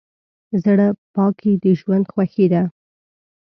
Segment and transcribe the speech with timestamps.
[0.63, 2.63] زړه پاکي د ژوند خوښي ده.